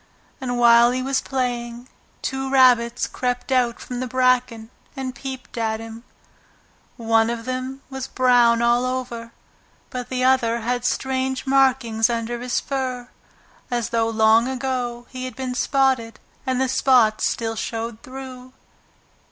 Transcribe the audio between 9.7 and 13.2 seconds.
but the other had strange markings under his fur,